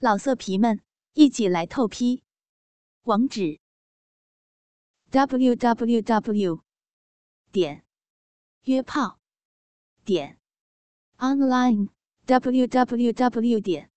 [0.00, 0.80] 老色皮们，
[1.14, 2.22] 一起来透批！
[3.02, 3.58] 网址
[5.10, 6.62] ：w w w
[7.50, 7.84] 点
[8.62, 9.18] 约炮
[10.04, 10.38] 点
[11.16, 11.88] online
[12.26, 13.90] w w w 点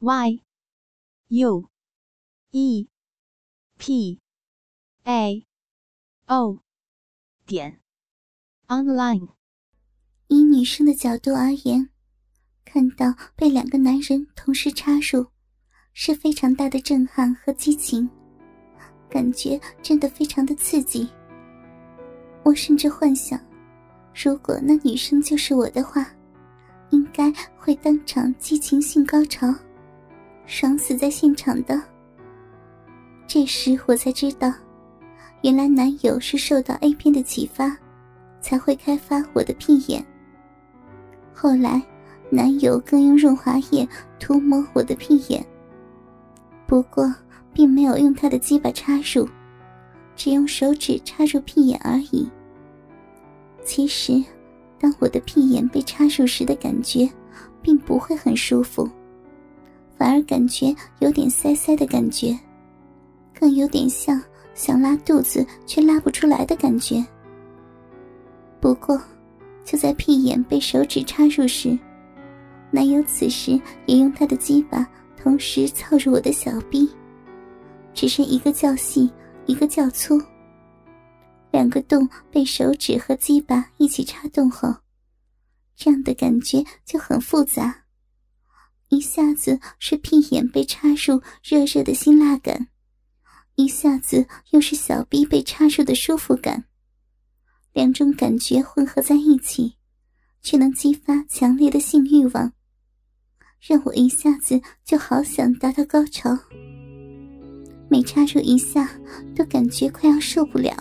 [0.00, 0.42] y
[1.28, 1.70] u
[2.50, 2.88] e
[3.78, 4.20] p
[5.04, 5.46] a
[6.26, 6.64] o
[7.46, 7.80] 点
[8.66, 9.36] online。
[10.26, 11.91] 以女生的角度而言。
[12.64, 15.26] 看到被两个男人同时插入，
[15.92, 18.08] 是非常大的震撼和激情，
[19.10, 21.06] 感觉真的非常的刺激。
[22.42, 23.38] 我甚至幻想，
[24.14, 26.06] 如果那女生就是我的话，
[26.90, 29.54] 应该会当场激情性高潮，
[30.46, 31.78] 爽死在现场的。
[33.26, 34.50] 这时我才知道，
[35.42, 37.76] 原来男友是受到 A 片的启发，
[38.40, 40.02] 才会开发我的屁眼。
[41.34, 41.82] 后来。
[42.34, 43.86] 男友更用润滑液
[44.18, 45.44] 涂抹我的屁眼，
[46.66, 47.14] 不过
[47.52, 49.28] 并没有用他的鸡巴插入，
[50.16, 52.26] 只用手指插入屁眼而已。
[53.62, 54.24] 其实，
[54.80, 57.06] 当我的屁眼被插入时的感觉，
[57.60, 58.88] 并不会很舒服，
[59.98, 62.34] 反而感觉有点塞塞的感觉，
[63.38, 64.18] 更有点像
[64.54, 67.04] 想拉肚子却拉不出来的感觉。
[68.58, 68.98] 不过，
[69.66, 71.78] 就在屁眼被手指插入时，
[72.72, 76.90] 男友此时也用他的鸡巴同时操入我的小臂，
[77.92, 79.08] 只是一个较细，
[79.44, 80.20] 一个较粗。
[81.50, 84.74] 两个洞被手指和鸡巴一起插洞后，
[85.76, 87.84] 这样的感觉就很复杂。
[88.88, 92.68] 一下子是屁眼被插入热热的辛辣感，
[93.56, 96.64] 一下子又是小臂被插入的舒服感，
[97.74, 99.76] 两种感觉混合在一起，
[100.40, 102.52] 却能激发强烈的性欲望。
[103.64, 106.36] 让我一下子就好想达到高潮，
[107.88, 108.90] 每插入一下
[109.36, 110.74] 都感觉快要受不了，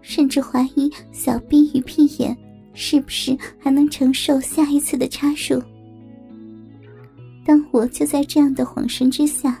[0.00, 2.36] 甚至怀疑小臂与屁眼
[2.72, 5.60] 是不是还能承受下一次的插入。
[7.44, 9.60] 当我就在这样的恍神之下，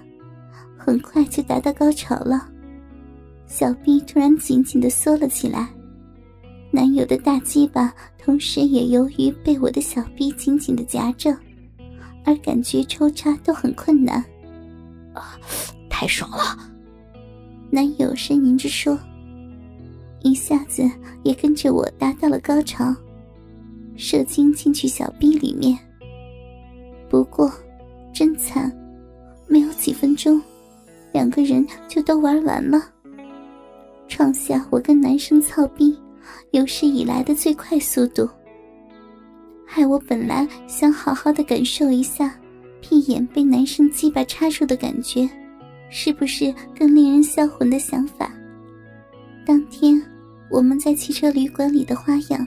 [0.78, 2.48] 很快就达到高潮了，
[3.48, 5.68] 小臂突然紧紧的缩了起来，
[6.70, 11.36] 男友的大鸡巴同时也由于被我的小臂紧紧的夹着。
[12.24, 14.16] 而感觉抽插都很困难，
[15.14, 15.38] 啊，
[15.90, 16.58] 太爽了！
[17.70, 18.98] 男友呻吟着说，
[20.20, 20.88] 一下子
[21.22, 22.94] 也跟着我达到了高潮，
[23.96, 25.78] 射精进去小臂里面。
[27.08, 27.50] 不过，
[28.12, 28.70] 真惨，
[29.48, 30.40] 没有几分钟，
[31.12, 32.80] 两个人就都玩完了，
[34.06, 35.98] 创下我跟男生操逼
[36.52, 38.28] 有史以来的最快速度。
[39.74, 42.38] 害我本来想好好的感受一下
[42.82, 45.26] 屁眼被男生鸡巴插入的感觉，
[45.88, 48.30] 是不是更令人销魂的想法？
[49.46, 49.98] 当天
[50.50, 52.46] 我们在汽车旅馆里的花样，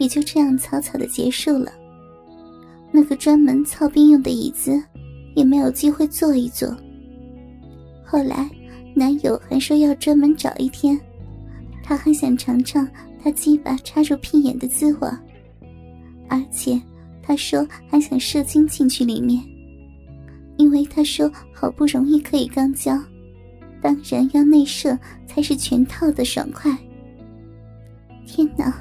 [0.00, 1.70] 也就这样草草的结束了。
[2.90, 4.82] 那个专门操兵用的椅子，
[5.34, 6.74] 也没有机会坐一坐。
[8.02, 8.48] 后来
[8.94, 10.98] 男友还说要专门找一天，
[11.82, 12.88] 他还想尝尝
[13.22, 15.08] 他鸡巴插入屁眼的滋味。
[16.28, 16.80] 而且，
[17.22, 19.42] 他说还想射精进去里面，
[20.56, 22.98] 因为他说好不容易可以肛交，
[23.80, 26.76] 当然要内射才是全套的爽快。
[28.26, 28.74] 天哪！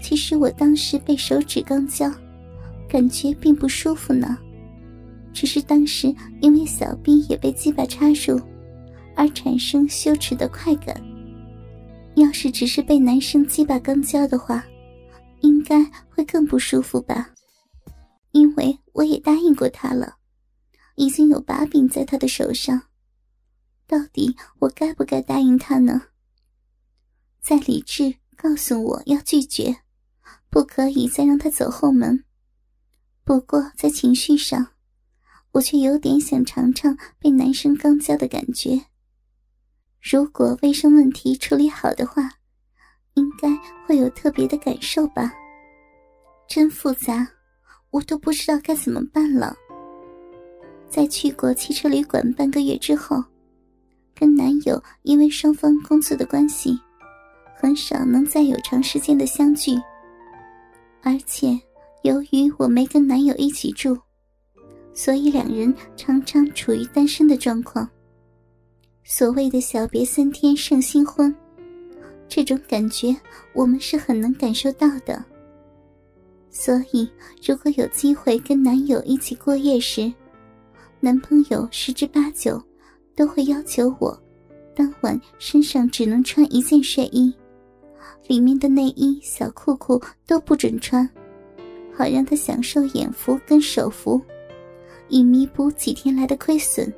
[0.00, 2.12] 其实我当时被手指肛交，
[2.88, 4.36] 感觉并不舒服呢，
[5.32, 8.40] 只是当时因为小臂也被鸡巴插入，
[9.14, 11.00] 而产生羞耻的快感。
[12.16, 14.64] 要是只是被男生鸡巴肛交的话，
[15.42, 17.34] 应该会更不舒服吧，
[18.30, 20.16] 因为我也答应过他了，
[20.94, 22.88] 已经有把柄在他的手上，
[23.86, 26.08] 到底我该不该答应他呢？
[27.40, 29.78] 在理智告诉我要拒绝，
[30.48, 32.24] 不可以再让他走后门。
[33.24, 34.68] 不过在情绪上，
[35.52, 38.86] 我却有点想尝尝被男生刚交的感觉。
[40.00, 42.41] 如果卫生问题处理好的话。
[43.14, 43.48] 应该
[43.86, 45.32] 会有特别的感受吧？
[46.48, 47.26] 真复杂，
[47.90, 49.56] 我都不知道该怎么办了。
[50.88, 53.22] 在去过汽车旅馆半个月之后，
[54.14, 56.78] 跟男友因为双方工作的关系，
[57.56, 59.72] 很少能再有长时间的相聚。
[61.02, 61.58] 而且
[62.02, 63.98] 由于我没跟男友一起住，
[64.92, 67.88] 所以两人常常处于单身的状况。
[69.02, 71.34] 所谓的小别三天胜新婚。
[72.34, 73.14] 这种感觉，
[73.52, 75.22] 我们是很能感受到的。
[76.48, 77.06] 所以，
[77.46, 80.10] 如果有机会跟男友一起过夜时，
[80.98, 82.58] 男朋友十之八九
[83.14, 84.18] 都会要求我
[84.74, 87.30] 当晚身上只能穿一件睡衣，
[88.28, 91.06] 里面的内衣、小裤裤都不准穿，
[91.94, 94.18] 好让他享受眼福跟手福，
[95.08, 96.90] 以弥补几天来的亏损。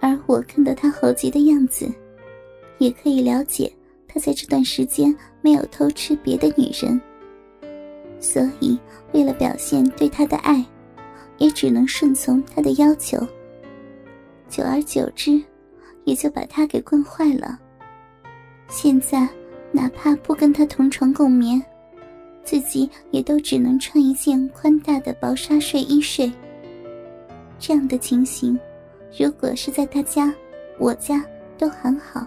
[0.00, 1.88] 而我看到他猴急的样子，
[2.78, 3.72] 也可以了解
[4.06, 7.00] 他在这段时间没有偷吃别的女人，
[8.18, 8.78] 所以
[9.12, 10.64] 为了表现对他的爱。
[11.38, 13.16] 也只能顺从他的要求。
[14.48, 15.40] 久而久之，
[16.02, 17.56] 也就把他给惯坏了。
[18.66, 19.28] 现在，
[19.70, 21.62] 哪怕不跟他同床共眠，
[22.42, 26.28] 自己也都只能穿一件宽大的薄纱睡衣睡。
[27.56, 28.58] 这样的情形，
[29.16, 30.34] 如果是在他家、
[30.76, 31.24] 我家
[31.56, 32.26] 都很好，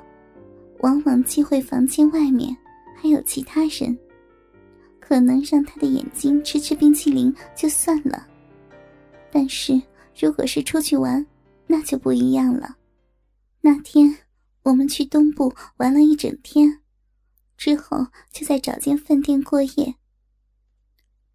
[0.81, 2.55] 往往忌讳房间外面
[2.95, 3.97] 还有其他人，
[4.99, 8.27] 可能让他的眼睛吃吃冰淇淋就算了。
[9.31, 9.81] 但是，
[10.19, 11.25] 如果是出去玩，
[11.67, 12.77] 那就不一样了。
[13.61, 14.17] 那天
[14.63, 16.81] 我们去东部玩了一整天，
[17.57, 19.95] 之后就在找间饭店过夜。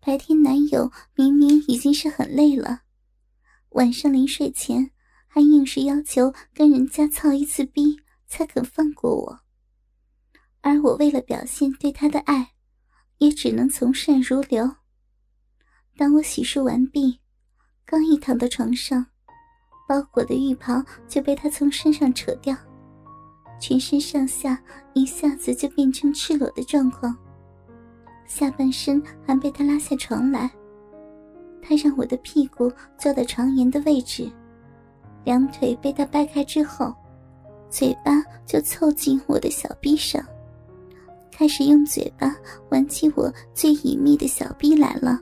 [0.00, 2.82] 白天男友明明已经是很累了，
[3.70, 4.90] 晚上临睡前
[5.26, 7.96] 还硬是要求跟人家操一次逼
[8.26, 9.40] 才肯放过我。
[10.60, 12.52] 而我为了表现对他的爱，
[13.18, 14.76] 也只能从善如流。
[15.96, 17.20] 当我洗漱完毕。
[17.88, 19.06] 刚一躺到床上，
[19.88, 22.52] 包裹的浴袍就被他从身上扯掉，
[23.60, 24.60] 全身上下
[24.92, 27.16] 一下子就变成赤裸的状况。
[28.26, 30.50] 下半身还被他拉下床来，
[31.62, 32.68] 他让我的屁股
[32.98, 34.28] 坐在床沿的位置，
[35.24, 36.92] 两腿被他掰开之后，
[37.68, 40.24] 嘴巴就凑近我的小臂上，
[41.32, 42.34] 开始用嘴巴
[42.70, 45.20] 玩起我最隐秘的小臂来了。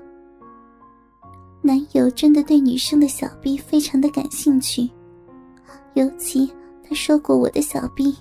[1.62, 4.88] 男友真的对女生的小臂非常的感兴趣，
[5.94, 6.52] 尤其
[6.87, 8.14] 他说过我的小臂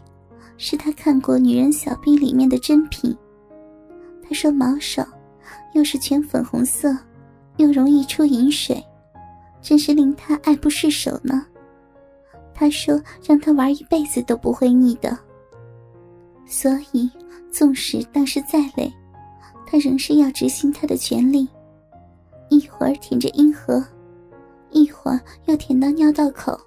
[0.57, 3.15] 是他看过女人小臂里面的珍品。
[4.23, 5.05] 他说毛少，
[5.73, 6.97] 又是全粉红色，
[7.57, 8.81] 又容易出饮水，
[9.61, 11.45] 真是令他爱不释手呢。
[12.63, 15.18] 他说让他玩一辈子都不会腻的。
[16.45, 17.12] 所以，
[17.51, 18.89] 纵使当时再累，
[19.68, 21.45] 他仍是要执行他的权利。
[22.48, 23.83] 一会儿舔着阴核，
[24.71, 26.57] 一会儿又舔到尿道口，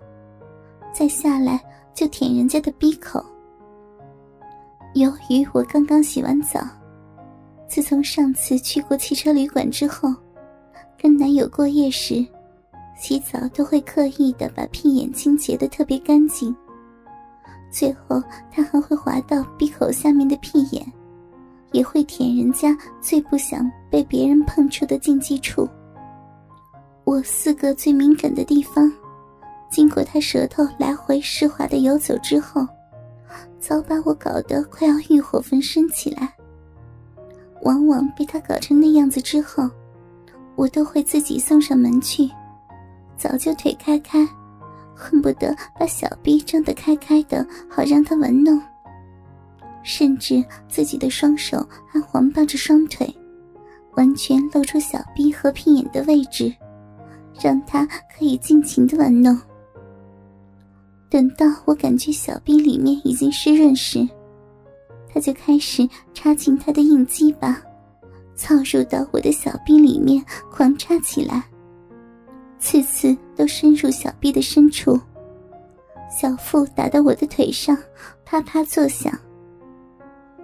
[0.92, 1.58] 再下来
[1.94, 3.24] 就舔人家的鼻口。
[4.92, 6.60] 由于我刚刚洗完澡，
[7.66, 10.14] 自从上次去过汽车旅馆之后，
[11.00, 12.22] 跟男友过夜时，
[12.96, 16.54] 洗澡都会刻意的把屁眼清洁的特别干净，
[17.70, 20.84] 最后他还会滑到鼻口下面的屁眼。
[21.72, 25.68] 也会舔人家最不想被别人碰触的禁忌处。
[27.04, 28.90] 我四个最敏感的地方，
[29.68, 32.66] 经过他舌头来回湿滑的游走之后，
[33.60, 36.32] 早把我搞得快要欲火焚身起来。
[37.62, 39.68] 往往被他搞成那样子之后，
[40.54, 42.30] 我都会自己送上门去，
[43.16, 44.26] 早就腿开开，
[44.94, 48.60] 恨不得把小臂张得开开的，好让他玩弄。
[49.82, 53.08] 甚至自己的双手还环抱着双腿，
[53.96, 56.52] 完全露出小臂和屁眼的位置，
[57.40, 59.38] 让他可以尽情的玩弄。
[61.08, 64.06] 等到我感觉小臂里面已经湿润时，
[65.08, 67.62] 他就开始插进他的硬鸡巴，
[68.34, 71.44] 操入到我的小臂里面狂插起来，
[72.82, 75.00] 次次都深入小臂的深处，
[76.10, 77.76] 小腹打到我的腿上，
[78.24, 79.18] 啪啪作响。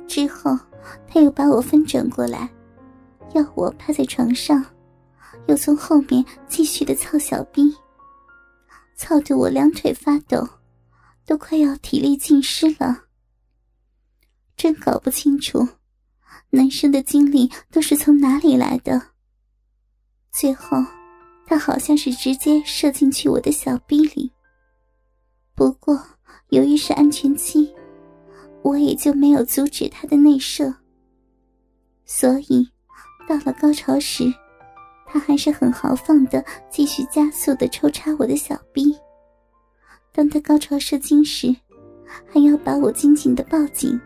[0.06, 0.58] 之后，
[1.06, 2.48] 他又把我翻转过来，
[3.34, 4.64] 要我趴在床上，
[5.46, 7.74] 又从后面继续的操小臂，
[8.96, 10.48] 操得我两腿发抖，
[11.26, 13.04] 都快要体力尽失了。
[14.56, 15.68] 真搞不清楚，
[16.50, 19.00] 男生的精力都是从哪里来的。
[20.30, 20.78] 最后，
[21.52, 24.32] 他好像是直接射进去我的小逼里。
[25.54, 26.02] 不过，
[26.48, 27.70] 由于是安全期。
[28.62, 30.74] 我也就没有阻止他的内射，
[32.06, 32.66] 所以
[33.28, 34.32] 到了高潮时，
[35.04, 38.96] 他还是很豪放的继续加速的抽插我的小臂。
[40.10, 41.54] 当他高潮射精时，
[42.32, 44.00] 还要把我紧紧的抱紧，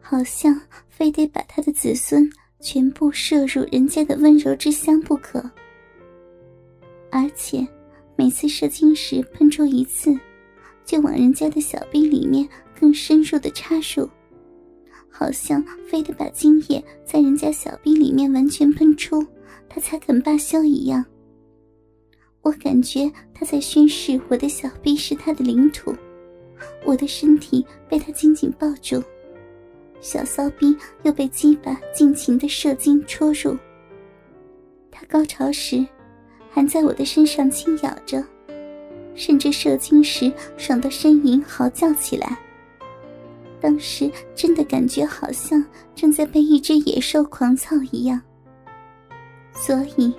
[0.00, 5.50] 好像非得把他的子孙全部摄入人家的温柔之乡不可。
[7.10, 7.66] 而且
[8.16, 10.18] 每次射精时喷出一次，
[10.84, 12.48] 就往人家的小臂里面。
[12.80, 14.08] 更深入的插入，
[15.10, 19.22] 好像非得把精液在人家小臂里面完全喷出，
[19.68, 21.04] 他才肯罢休一样。
[22.40, 25.94] 我感觉他在宣誓我的小臂是他的领土，
[26.86, 29.04] 我的身体被他紧紧抱住，
[30.00, 33.54] 小骚逼又被鸡巴尽情的射精戳入。
[34.90, 35.86] 他高潮时，
[36.50, 38.24] 还在我的身上轻咬着，
[39.14, 42.36] 甚至射精时爽到呻吟嚎叫起来。
[43.60, 45.64] 当时真的感觉好像
[45.94, 48.20] 正在被一只野兽狂操一样，
[49.52, 50.12] 所以。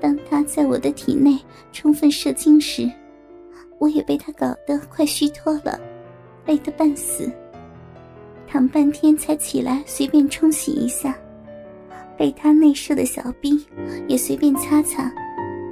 [0.00, 1.36] 当他在我的体内
[1.72, 2.88] 充分射精时，
[3.80, 5.76] 我也被他搞得快虚脱了，
[6.46, 7.28] 累得半死。
[8.46, 11.18] 躺半天才起来，随便冲洗一下，
[12.16, 13.60] 被他内射的小兵
[14.06, 15.12] 也随便擦擦，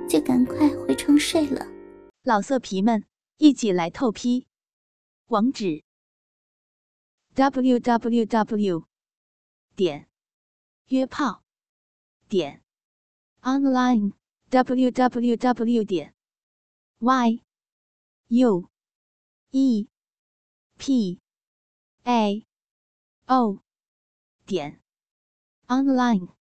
[0.08, 1.66] 就赶快回床睡了。
[2.22, 3.04] 老色皮们，
[3.38, 4.46] 一起来透批，
[5.26, 5.82] 网址
[7.34, 8.86] ：w w w.
[9.74, 10.08] 点
[10.88, 11.42] 约炮
[12.28, 12.62] 点。
[13.42, 14.12] online
[14.50, 16.14] www 点
[16.98, 17.40] y
[18.26, 18.68] u
[19.50, 19.88] e
[20.76, 21.20] p
[22.02, 22.46] a
[23.26, 23.62] o
[24.44, 24.80] 点
[25.68, 26.35] online。